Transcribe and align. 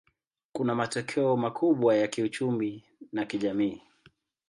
Kuna 0.51 0.75
matokeo 0.75 1.37
makubwa 1.37 1.95
ya 1.95 2.07
kiuchumi 2.07 2.83
na 3.11 3.25
kijamii. 3.25 3.81